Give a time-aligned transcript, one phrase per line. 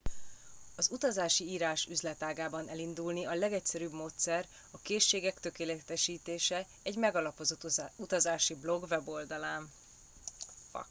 [0.75, 7.65] az utazási írás üzletágában elindulni a legegyszerűbb módszer a készségek tökéletesítése egy megalapozott
[7.97, 9.71] utazási blog weboldalán